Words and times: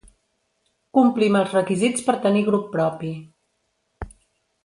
Complim 0.99 1.37
els 1.41 1.51
requisits 1.57 2.07
per 2.09 2.15
tenir 2.25 2.43
grup 2.49 2.65
propi. 2.77 3.11